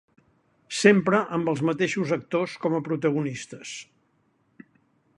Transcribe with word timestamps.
Sempre 0.77 1.19
amb 1.37 1.51
els 1.53 1.61
mateixos 1.69 2.15
actors 2.17 2.57
com 2.65 2.79
a 2.79 2.83
protagonistes. 2.91 3.79